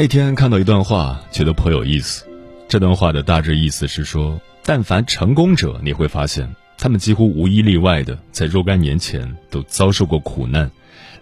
[0.00, 2.24] 那天看到一段话，觉得颇有意思。
[2.66, 10.70] 这段话的大致意思是说，但凡成功者，你会发现，他们几乎无一例外的在若干年前都遭受过苦难，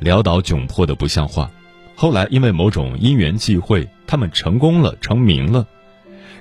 [0.01, 1.51] 潦倒窘迫的不像话。
[1.97, 5.67] 后来因为某种因缘际会，他们成功了，成名了。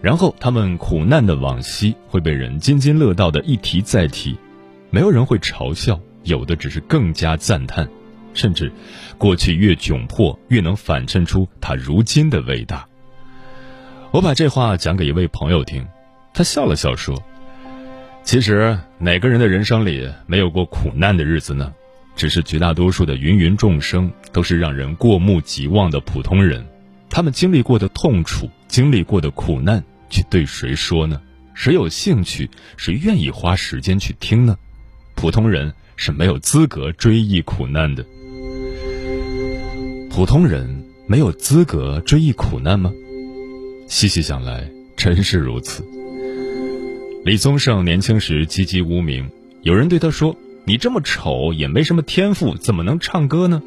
[0.04, 4.38] 然后他们苦难的往昔会被人津津乐道的一提再提，
[4.92, 7.90] 没有人会嘲笑，有的只是更加赞叹。
[8.38, 8.72] 甚至，
[9.18, 12.88] 过去越窘迫，越能反衬出他如今的伟大。
[14.12, 15.84] 我把这话讲给一位朋友听，
[16.36, 17.20] 他笑了笑说
[18.24, 21.74] ：“其实哪个人的人生里没有过苦难的日子呢？
[22.16, 26.64] 只是绝大多数的芸芸众生都是让人过目即忘的普通人，
[27.10, 31.20] 他们经历过的痛楚，经历过的苦难，去对谁说呢？
[31.56, 32.48] 谁有兴趣？
[32.78, 34.56] 谁愿意花时间去听呢？
[35.16, 38.06] 普通人是没有资格追忆苦难的。”
[40.18, 42.92] 普通人没有资格追忆苦难吗？
[43.88, 45.86] 细细想来，真是如此。
[47.24, 49.30] 李宗盛年轻时籍籍无名，
[49.62, 50.36] 有人对他说
[50.66, 53.62] ：“你这么丑，也没什么天赋，怎么能唱歌呢？”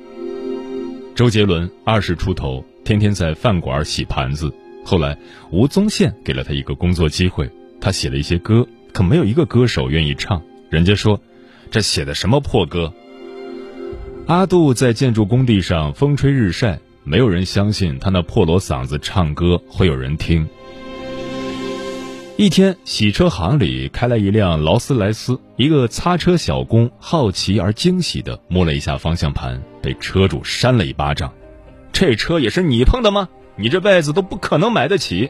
[1.15, 4.53] 周杰伦二十出头，天天在饭馆洗盘子。
[4.85, 5.17] 后来，
[5.53, 7.49] 吴宗宪给了他一个工作机会，
[7.81, 10.43] 他写了一些歌，可没有一个歌手愿意唱。
[10.69, 11.23] 人家说
[11.71, 12.93] ：“这写的什么破歌？”
[14.31, 20.49] 阿杜在建筑工地上风吹日晒，没有人相信他那破锣嗓子唱歌会有人听。
[22.37, 31.33] 一天，洗车行里开来一辆劳斯莱斯，一个擦车小工好奇而惊喜地摸了一下方向盘，被车主扇了一巴掌
[31.91, 33.29] ：“这车也是你碰的吗？
[33.57, 35.29] 你这辈子都不可能买得起。”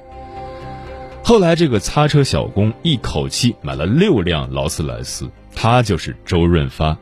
[1.25, 6.99] 后来，这个擦车小工一口气买了六辆劳斯莱斯，他就是周润发。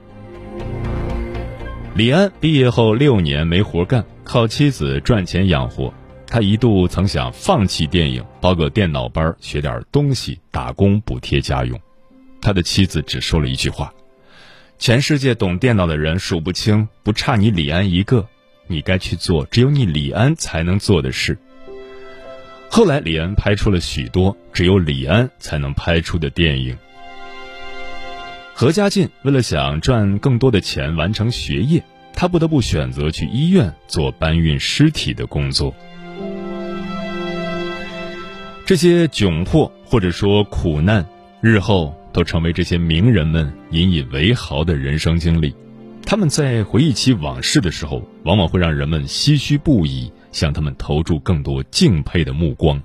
[1.98, 5.92] 李安毕业后六年没活干，靠妻子赚钱养活。
[6.28, 11.76] 他一度曾想放弃电影，报个电脑班学点东西，打工补贴家用。
[12.40, 13.92] 他的妻子只说了一句话
[14.78, 18.24] ：“全世界懂电脑的人数不清，不差你李安一个。
[18.68, 21.36] 你该去做只有你李安才能做的事。”
[22.70, 26.78] 后来，李安拍出了许多只有李安才能拍出的电影。
[28.60, 31.80] 何家劲为了想赚更多的钱完成学业，
[32.12, 35.72] 他不得不选择去医院做搬运尸体的工作。
[38.66, 41.06] 这些窘迫或者说苦难，
[41.40, 45.54] 日后都成为这些名人们引以为豪的人生经历。
[46.04, 52.82] 他们在回忆起往事的时候，往往会让人们唏嘘不已，向他们投注更多敬佩的目光。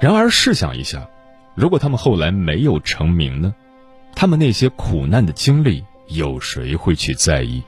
[0.00, 1.06] 然而试想一下，
[1.54, 3.54] 如果他们后来没有成名呢？
[4.14, 7.62] 他们那些苦难的经历，有谁会去在意？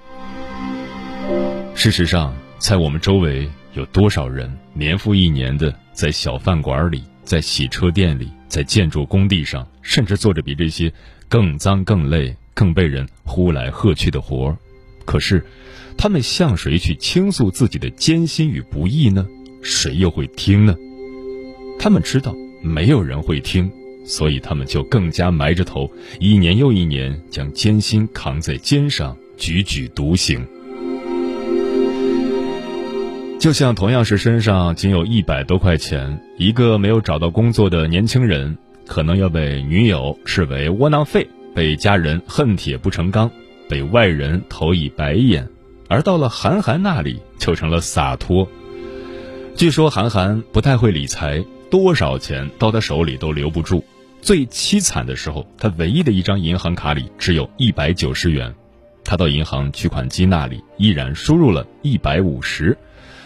[1.75, 10.93] 事实上，在我们周围有多少人年复一年的在小饭馆里、在洗车店里、在建筑工地上，甚至做着比这些
[11.29, 14.57] 更脏、更累、更被人呼来喝去的活儿？
[15.05, 15.45] 可是，
[15.99, 19.27] 他们向谁去倾诉自己的艰辛与不易呢？
[19.63, 20.77] 谁又会听呢？
[21.79, 23.71] 他们知道，没有人会听。
[24.05, 25.91] 所以他们就更加埋着头，
[26.21, 30.47] 一年又一年将艰辛扛在肩上，踽踽独行。
[33.41, 38.57] 就像同样是身上仅有一百多块钱，一个没有找到工作的年轻人，
[38.87, 43.31] 可能要被女友视为窝囊废，被家人恨铁不成钢，
[43.69, 45.45] 被外人投以白眼；
[45.89, 48.49] 而到了韩寒那里，就成了洒脱。
[49.55, 53.85] 据说韩寒不太会理财，多少钱到他手里都留不住。
[54.25, 58.55] 最凄惨的时候，他唯一的一张银行卡里只有一百九十元。
[59.05, 62.75] 他到银行取款机那里，依然输入了一百五十，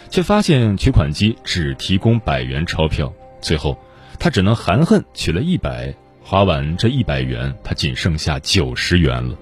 [0.09, 3.13] 却发现取款机只提供百元钞票。
[3.39, 3.79] 最后，
[4.19, 5.95] 他只能含恨取了一百。
[6.21, 9.37] 花完这一百元，他仅剩下九十元了。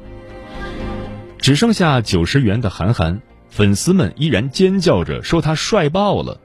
[1.40, 3.20] 只剩下九十元的韩寒，
[3.50, 6.40] 粉丝们依然尖叫着说他帅爆了。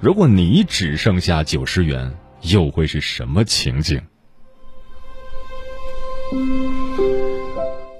[0.00, 4.00] 如果你只剩下九十元，又会是什么情景？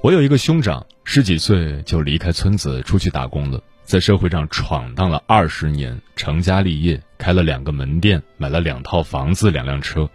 [0.03, 10.09] 我有一个兄长，十几岁就离开村子出去打工了，在社会上闯荡了二十年，成家立业，开了两个门店，买了两套房子，两辆车。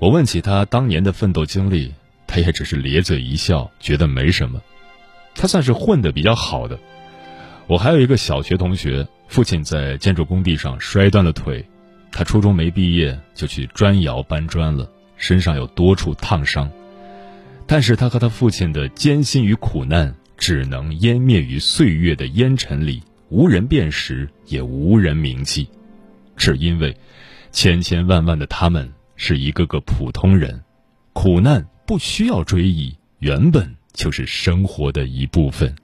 [0.00, 1.94] 我问起他当年的奋斗经历，
[2.26, 4.60] 他也只是咧嘴一笑，觉得没什么。
[5.36, 6.78] 他算是混得比较好的。
[7.68, 11.64] 我还有一个小学同学，父亲在建筑工地上摔断了腿，
[12.10, 16.68] 他初中没毕业就去砖窑搬砖了，身上有多处烫伤。
[17.66, 25.68] 但是他和他父亲的艰辛与苦难，只能湮灭于岁月的烟尘里，无人辨识，也无人铭记，
[26.36, 26.96] 只因为
[27.50, 28.92] 千千万万的他们。
[29.18, 30.60] 是一个个普通人，
[31.14, 35.74] 苦难不需要追忆，原本就是生活的一部分。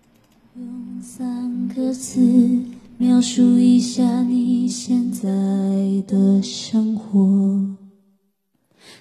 [0.54, 2.20] 用三个字
[2.98, 5.30] 描述一下你现在
[6.06, 7.74] 的生活。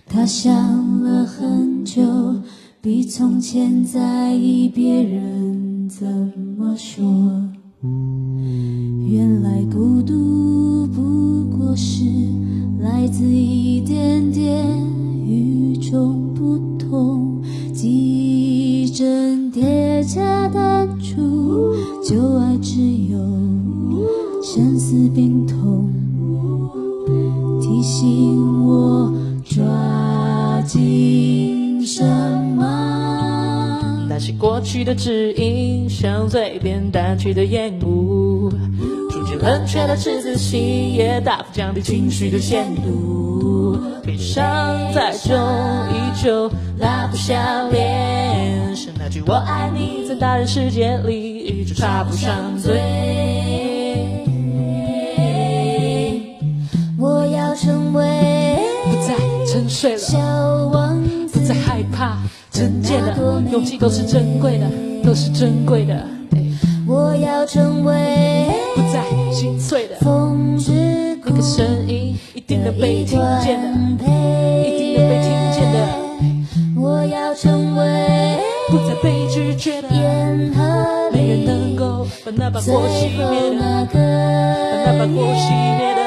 [0.07, 2.42] 他想了很久，
[2.83, 6.07] 比从前在意别人怎
[6.57, 7.06] 么说。
[9.07, 12.04] 原来孤独不过是。
[12.80, 14.66] 来自一点点
[15.28, 17.39] 与众不同，
[17.72, 22.81] 记忆真叠加淡出，旧爱只
[23.12, 23.19] 有
[24.42, 25.91] 生死病痛，
[34.71, 38.50] 去的指引，像嘴边淡去的烟雾。
[39.09, 43.77] 逐渐冷却的赤子心，也大幅降低情绪的限度。
[44.01, 44.39] 悲伤
[44.94, 45.38] 再重，
[45.89, 48.73] 依旧拉不下脸。
[48.73, 52.79] 是那句我爱你，在大人世界里依旧插不上嘴。
[56.97, 59.15] 我要成为不再
[59.51, 60.18] 沉睡了，小
[60.71, 62.18] 王子，不再害怕，
[62.51, 64.68] 真见的勇气都是珍贵的，
[65.03, 66.06] 都是珍贵的。
[66.88, 69.01] 我要成为不再。
[69.31, 73.57] 心碎的风之那个声音，一定能被听见
[73.98, 75.77] 的，一定能被听见的。
[76.80, 78.38] 我要成为
[78.69, 79.88] 不再被拒绝的，
[81.13, 86.00] 没人能够把那把火熄灭的，把那把火熄灭的。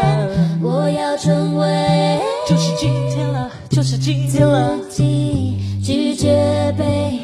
[0.62, 4.79] 我要成为就是今天了，就是今天了，
[5.85, 7.21] 拒绝被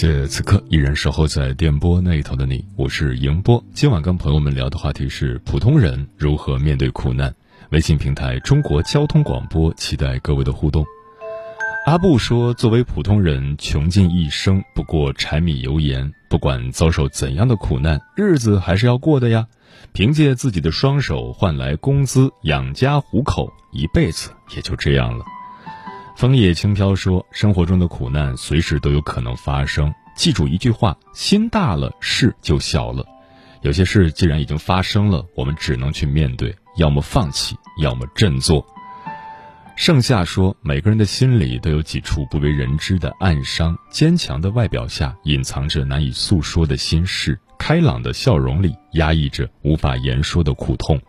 [0.00, 3.60] 谢此刻依然守候在电波那一头的你，我是迎波。
[3.74, 7.34] 今晚跟朋友们聊的话题是普通人如何面对苦难。
[7.70, 10.86] 微信平台中国交通广播，期待各位的互动。
[11.84, 19.48] 阿布说：“作为普通人，穷尽一生不过柴米油盐，不管遭受怎样的苦难，日子还是要过的呀。
[19.92, 25.24] 凭借自己的双手换来工资养家糊口，一辈子也就这样了。”
[26.18, 33.06] 枫叶轻飘说：“生活中的苦难随时都有可能发生，记住一句话：心大了，事就小了。
[33.62, 38.66] 有些事既然已经发生了，我们只能去面对，要么放弃，要么振作。”
[39.78, 51.00] 盛夏说：“每个人的心里都有几处不为人知的暗伤，坚强的外表下隐藏着难以诉说的心事，开朗的笑容里压抑着无法言说的苦痛。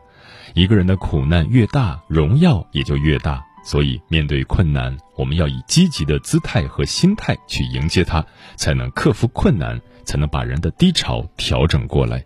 [0.54, 12.26] 一个人的苦难越大，荣耀也就越大。”所以，面对困难，我们要以积极的姿态和心态去迎接它，才能克服困难，才能把人的低潮调整过来。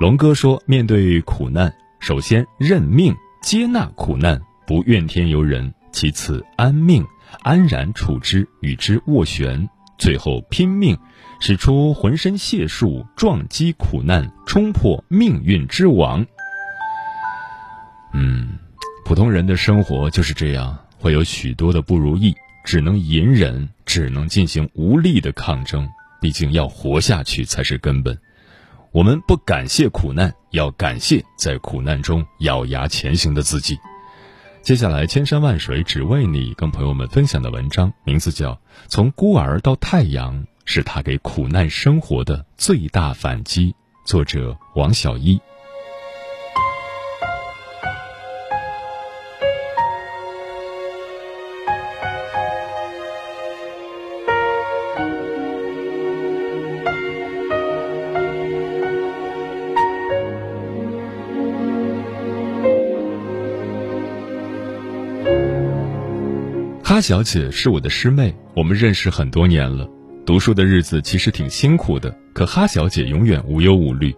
[0.00, 7.06] 龙哥说：“面对苦难，首先认命，接纳苦难，不怨天尤人；其次安命，
[7.42, 9.64] 安然处之，与之斡旋；
[9.98, 10.98] 最后拼命，
[11.38, 16.26] 使出浑身解数，撞击苦难，冲破命运之网。”
[18.12, 18.58] 嗯。
[19.04, 22.34] 普通人的生活就是这样，会有许多的不如意，
[22.64, 25.86] 只能隐忍，只能进行无力的抗争。
[26.20, 28.18] 毕竟要活下去才是根本。
[28.92, 33.78] 我们不感谢苦难，要感谢在苦难中咬牙前行的自己。
[34.62, 38.52] 接下来，千山万水只为你，跟朋友们分享的文章名字叫
[38.88, 40.34] 《从孤儿到太阳》，
[40.64, 43.74] 是他给苦难生活的最大反击。
[44.06, 45.38] 作者王小一。
[66.94, 69.84] 哈小姐是我的师妹，我们认识很多年了。
[70.24, 74.14] 读书的日子其实挺辛苦的，可哈小姐永远无忧无虑。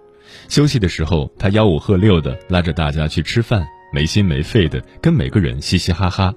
[0.50, 6.34] 休息的时候，她吆五喝六的拉着大家去吃饭，没心没肺的跟每个人嘻嘻哈哈，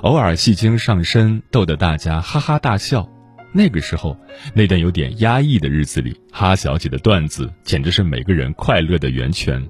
[0.00, 3.06] 偶尔戏精上身，逗得大家哈哈大笑。
[3.52, 4.16] 那个时候，
[4.54, 9.62] 那段有点压抑的日子里，哈小姐的段子简直是每个人快乐的源泉。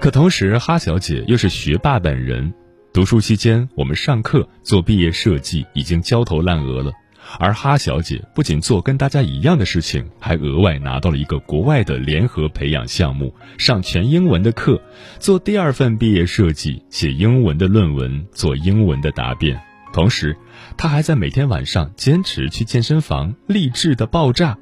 [0.00, 2.54] 可同时，哈小姐又是学霸本人。
[2.92, 6.90] 读书期间，我们上课做毕业设计已经焦头烂额了，
[7.38, 14.82] 而哈小姐不仅做跟大家一样的事情，还额外拿到了一个国外的联合培养项目，上全英文的课，
[15.20, 19.60] 做第二份毕业设计，写英文的论文，做英文的答辩。
[19.92, 20.36] 同时，
[20.76, 24.58] 她还在每天晚上坚持去健身房，励志的爆炸。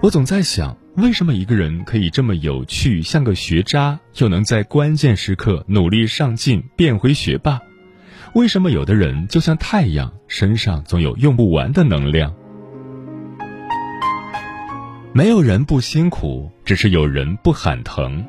[0.00, 0.81] 我总在想。
[0.96, 7.58] 为什么一个人可以这么有趣，像个学渣，又能在关键时刻努力上进，变回学霸？
[8.34, 12.34] 为什么有的人就像太阳，身上总有用不完的能量？
[15.14, 18.22] 没有人不辛苦，只是有人不喊疼。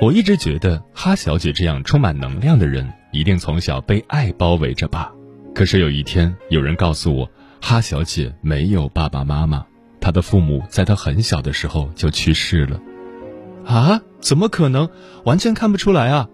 [0.00, 5.12] 我一直觉得哈小姐这样充满能量的人，一定从小被爱包围着吧。
[5.54, 7.30] 可是有一天，有人告诉我，
[7.60, 9.64] 哈小姐没有爸爸妈妈。
[10.00, 12.80] 他的父母在他很小的时候就去世了，
[13.64, 14.00] 啊？
[14.20, 14.88] 怎么可能？
[15.24, 16.28] 完全看不出来啊！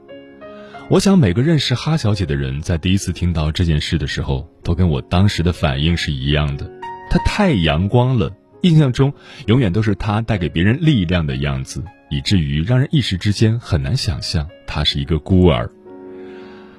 [0.89, 6.71] 我想每个认识哈小姐的人，在第一次听到这件事的时候，都跟我当时的反应是一样的。
[7.11, 8.31] 她太阳光了，
[8.63, 9.13] 印象中
[9.47, 15.71] 永远都是她带给别人力量的样子，以至于让人一时之间很难想象她是一个孤儿。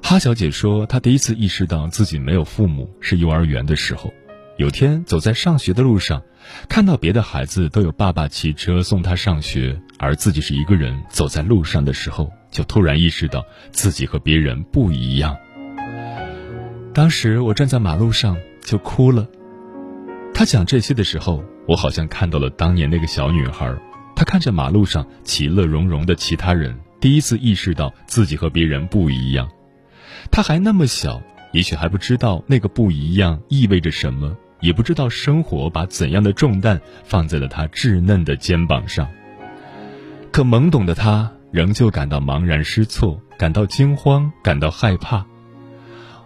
[0.02, 4.12] 哈小姐说，她第一次意识到自己没有父母是幼儿园的时候。
[4.56, 6.22] 有天走在上学的路上，
[6.66, 15.36] 看到别的孩子都有爸爸骑车送他上学，而自己是一个人走在路上的时候，就突然意识到自己和别人不一样。
[16.94, 19.26] 当时我站在马路上就哭了。
[20.32, 23.70] 他讲这些的时候，我好像看到了当年那个小女孩，
[24.14, 29.46] 她看着马路上其乐融融的其他人，第一次意识到自己和别人不一样。
[30.30, 31.20] 她还那么小，
[31.52, 34.34] 也许还不知道那个不一样意味着什么。
[34.60, 39.08] 也不知道生活把怎样的重担放在了他稚嫩的肩膀上。
[40.32, 45.24] 可懵懂的他仍旧感到茫然失措，感到惊慌，感到害怕。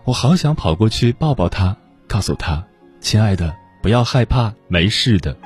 [0.04, 1.76] 我好想跑过去抱抱他，
[2.08, 2.64] 告诉他
[3.00, 5.36] ：“亲爱的，不要害怕，没事的。”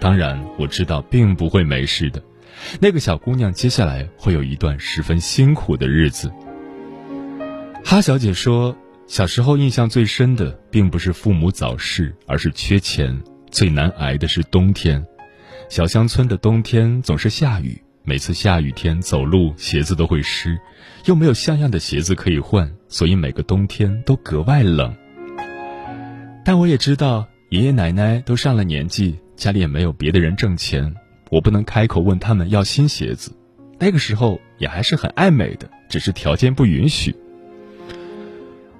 [0.00, 2.22] 当然，我知道并不会没事的。
[2.80, 6.30] 那个小姑娘接下来会有一段十分辛苦的日子。
[7.84, 8.76] 哈小姐说。
[9.06, 13.16] 小时候印象最深的，并不是父母早逝，而是缺钱。
[13.50, 15.04] 最难挨的是冬天，
[15.68, 20.58] 小乡村的冬天总是下雨，每次下雨天走路鞋子都会湿，
[21.04, 24.92] 又没有像样的鞋子可以换，所以每个冬天都格外冷。
[26.44, 30.92] 但我也知道，爷爷奶奶都上了年纪，家里也没有别的人挣钱，
[31.30, 33.30] 我不能开口问他们要新鞋子。
[33.78, 37.14] 那个时候也还是很爱美的，只是条件不允许。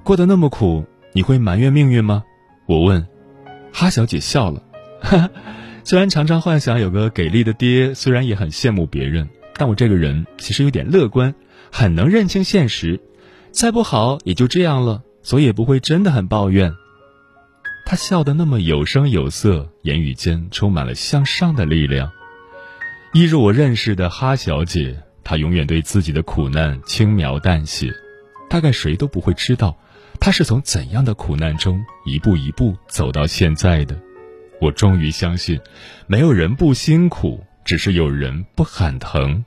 [0.04, 0.84] 过得那么苦，
[1.14, 2.22] 你会埋怨命运吗？
[2.66, 3.08] 我问。
[3.72, 4.62] 哈小姐笑了，
[5.00, 5.30] 哈哈。
[5.82, 11.34] 虽然常常幻想有个给力的爹，虽然也很羡慕别人，但我这个人其实有点乐观，
[11.72, 13.00] 很能认清现实。
[13.50, 16.74] 再不好也就这样了，所以也不会真的很抱怨。
[17.86, 22.12] 她笑得那么有声有色，言语间充满了向上的力量。
[23.14, 27.90] 一如我认识的哈小姐，她永远对自己的苦难轻描淡写，
[28.50, 29.78] 大概谁都不会知道。
[30.20, 33.98] 他是从怎样的苦难中一步一步走到现在的？
[34.60, 35.60] 我终于相信，
[36.06, 39.44] 没有人不辛苦，只是有人不喊疼。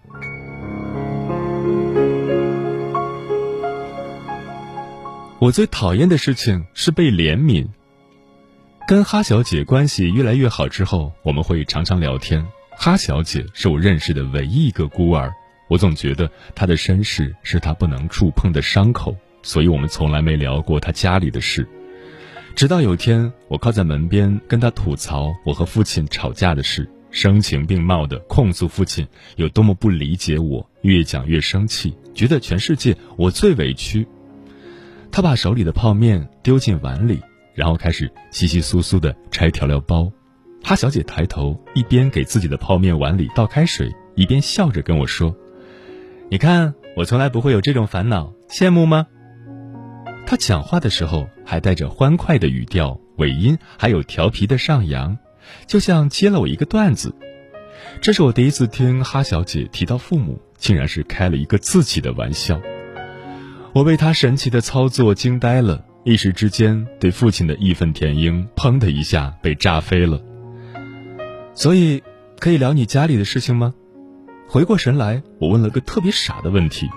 [5.39, 7.67] 我最讨厌的事情是被怜悯。
[8.87, 12.45] 跟哈小姐关系越来越好之后，我们会常常聊天。
[12.71, 15.33] 哈小姐是我认识的唯一一个孤儿，
[15.67, 19.15] 我总觉得她的身世是她不能触碰的伤口。
[19.47, 21.65] 所以我们从来没聊过他家里的事，
[22.53, 34.05] 直到有天我靠在门边跟他吐槽我和父亲吵架的事，声情并茂的控诉父亲有多么不理解我，越讲越生气，觉得全世界我最委屈。
[35.13, 37.21] 他把手里的泡面丢进碗里，
[37.55, 40.11] 然后开始稀稀疏疏的拆调料包。
[40.61, 45.33] 哈小姐抬头，一边给自己的泡面碗里倒开水，一边笑着跟我说
[46.29, 49.07] ：“你看，我从来不会有这种烦恼，羡慕吗？”
[50.29, 55.17] 他讲话的时候还带着欢快的语调，尾音还有调皮的上扬，
[55.67, 57.15] 就像接了我一个段子。
[58.01, 62.61] 这是我第一次听哈小姐提到父母，竟然是开了一个自己的玩笑。
[63.71, 70.21] 我被她神奇的操作惊呆了，一时之间对父亲的义愤填膺，砰的一下被炸飞了。
[71.53, 72.03] 所以，
[72.37, 73.73] 可以聊你家里的事情吗？
[74.49, 76.89] 回过神来，我问了个特别傻的问题。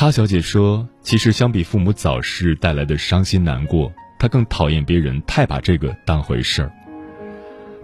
[0.00, 6.72] 哈小姐说：“其实相比父母早逝带来的伤心难过，她更讨厌别人太把这个当回事儿。”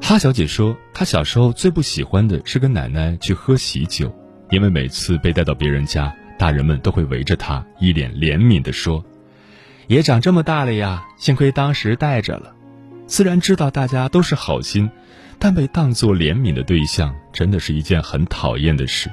[0.00, 4.14] 哈小姐说：“她小时候最不喜欢的是跟奶奶去喝喜酒，
[4.50, 9.04] 因为每次被带到别人家，大人们都会围着她，一脸怜悯地说
[9.88, 12.54] ：‘也长这么大了呀，幸亏当时带着了。’
[13.08, 14.88] 虽然知道大家都是好心，
[15.40, 19.10] 但被当作怜悯的对象，真的是一件很讨厌的事。”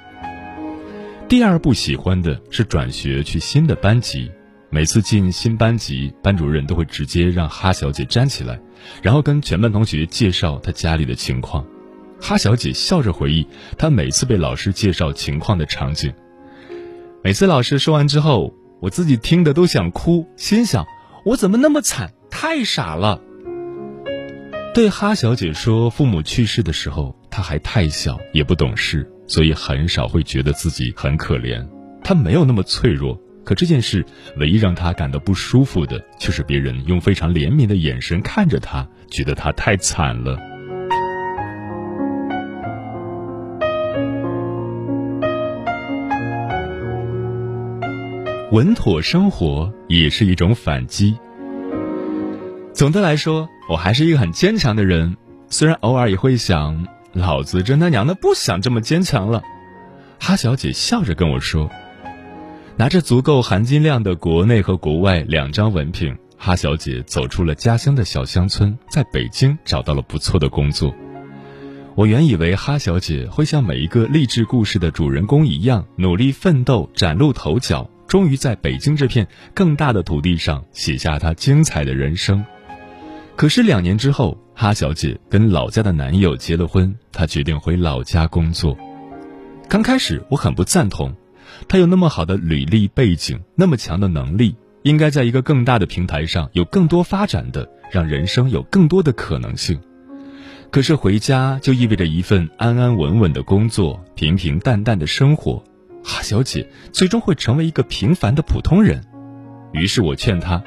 [1.32, 4.30] 第二不喜欢的是转学去新的班级，
[4.70, 8.60] 每次进新班级，班主任都会直接让哈小姐站起来，
[9.02, 11.66] 然后跟全班同学介绍她家里的情况。
[12.20, 13.48] 哈小姐笑着回忆
[13.78, 16.14] 她每次被老师介绍情况的场景。
[17.24, 20.86] 每次老师说完之后，我自己听的都想哭，心想
[21.24, 23.22] 我怎么那么惨，太傻了。
[24.74, 29.10] 对哈小姐说，父母去世的时候，她还太小，也不懂事。
[29.32, 31.66] 所以很少会觉得自己很可怜，
[32.04, 33.18] 他没有那么脆弱。
[33.46, 40.38] 可这件事唯一让他感到不舒服的，却是别人用非常怜悯的眼神看着他，觉得他太惨了。
[48.52, 51.18] 稳妥生活也是一种反击。
[52.74, 55.16] 总的来说，我还是一个很坚强的人，
[55.48, 56.86] 虽然偶尔也会想。
[57.14, 59.44] 老子真他娘的不想这么坚强了，
[60.20, 61.70] 哈小姐笑着跟我说
[62.78, 70.96] ：“拿着足够含金量的国内和国外两张文凭，哈小姐走出了家乡的小乡村，在北京找到了不错的工作。
[71.96, 82.46] 我原以为哈小姐会像每一个励志故事的主人公一样努力奋斗，崭露头角，终于在北京这片更大的土地上写下她精彩的人生。
[83.42, 88.78] 可是两年之后。”哈小姐跟老家的男友结了婚，她决定回老家工作。
[89.68, 91.12] 刚开始我很不赞同，
[91.68, 99.82] 她有那么好的履历背景，那么强的能力，应该在一个更大的平台上有更多发展的，让人生有更多的可能性。
[100.70, 105.64] 可是回家就意味着一份安安稳稳的工作，平平淡淡的生活。
[106.04, 109.04] 哈小姐最终会成为一个平凡的普通人。
[109.72, 110.62] 于是我劝她，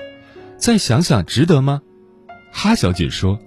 [0.56, 1.80] 再想想，值得吗？
[2.56, 3.38] 哈小姐说。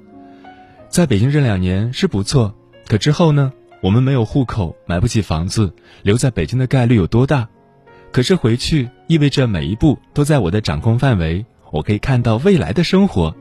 [0.89, 2.53] 在北京这两年是不错，
[2.87, 3.51] 可之后呢？
[3.81, 7.47] 我们没有户口，买不起房子，留在北京的概率有多大？
[8.11, 13.35] 可是回去意味着每一步都在我的掌控范围，我可以看到未来的生活。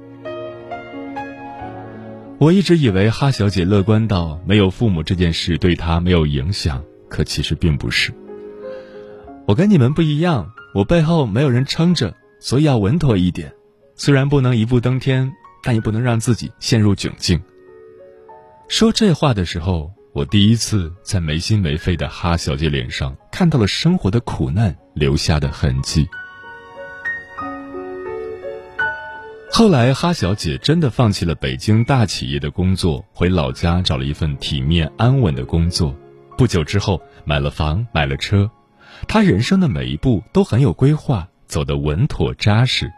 [2.39, 8.13] 我一直以为哈小姐乐观到没有父母这件事对她没有影响，可其实并不是。
[9.47, 13.53] 我跟你们不一样，我背后没有人撑着，所以要稳妥一点。
[13.95, 15.33] 虽然不能一步登天。
[15.67, 17.43] 但也不能让自己陷入窘境。
[18.69, 26.07] 说这话的时候，我第一次在没心没肺的哈小姐脸上看到了生活的苦难留下的痕迹。
[29.51, 35.97] 后来，哈小姐真的放弃了北京大企业的工作，回老家找了一份体面安稳的工作。
[36.39, 38.49] 不久之后，买了房，买了车。
[39.09, 42.89] 她人生的每一步都很有规划，走得稳妥扎实。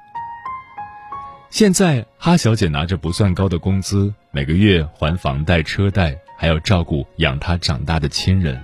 [1.50, 8.62] 现在，哈小姐拿着不算高的工资，每个月还房贷、车贷，还要照顾养她长大的亲人，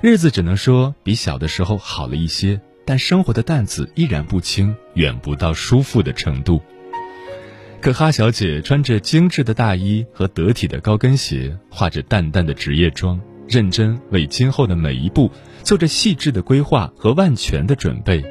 [0.00, 6.62] 日子只能说比小的时候好了一些，但生活的担子依然不轻，远不到舒服的程度。
[7.80, 15.30] 可哈小姐穿着精致的大衣和得体的高跟鞋，化着淡淡的职业妆，认真为今后的每一步
[15.64, 18.24] 做着细致的规划和万全的准备。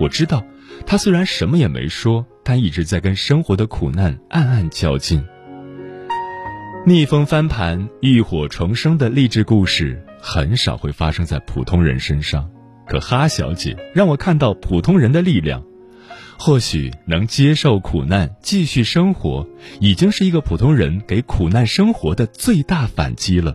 [0.00, 0.42] 我知道，
[0.86, 2.26] 她虽然什么也没说。
[2.48, 5.22] 他一直在跟生活的苦难暗暗较劲。
[6.86, 12.48] 逆风翻盘、浴火重生的励志故事很少会发生在普通人身上，
[12.86, 15.62] 可哈小姐让我看到普通人的力量。
[16.38, 19.46] 或许能接受苦难、继续生活，
[19.78, 23.54] 已经是一个普通人给苦难生活的最大反击了。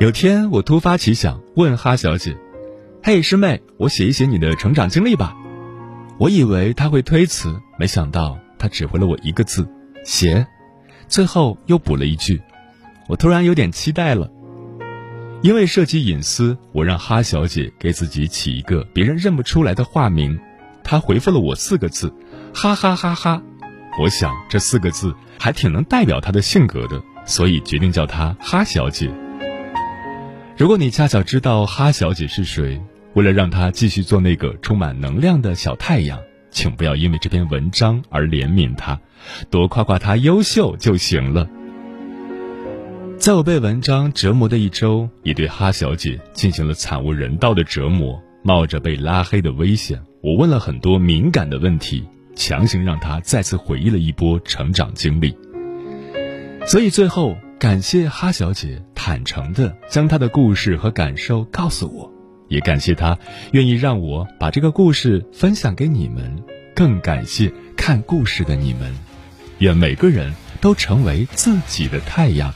[0.00, 2.34] 有天我突发奇想，问哈小姐
[3.04, 5.36] ：“嘿，师妹，我写一写你的成长经历吧。”
[6.18, 9.68] 我以为她会推辞，没想到她只回了我一个字
[10.02, 10.46] ：“写。”
[11.06, 12.40] 最后又补了一句
[13.08, 14.30] ：“我突然有点期待了。”
[15.44, 20.40] 因为涉及隐私，我让哈小姐给自己起一个别人认不出来的化名。
[20.82, 22.10] 她回复了我四个字
[22.56, 23.42] ：“哈哈哈哈。”
[24.00, 29.10] 我想这四个字还挺能代表她的性格的，所以决定叫她哈小姐。
[30.60, 32.78] 如果你恰巧知道哈小姐是谁，
[33.14, 36.20] 为了让她继续做那个充满能量的小太阳，
[36.50, 39.00] 请不要因为这篇文章而怜悯她，
[39.48, 41.48] 多夸夸她优秀就行了。
[43.16, 48.22] 在我被文章折磨的一周，也对哈小姐进行了惨无人道的折磨。
[48.42, 55.34] 冒着被拉黑的危险，我问了很多敏感的问题，强行让她再次回忆了一波成长经历。
[56.66, 62.12] 所以最后，感谢哈小姐坦诚地将他的故事和感受告诉我，
[62.48, 63.18] 也感谢他
[63.52, 66.44] 愿意让我把这个故事分享给你们，
[66.76, 68.94] 更感谢看故事的你们。
[69.60, 72.54] 愿每个人都成为自己的太阳。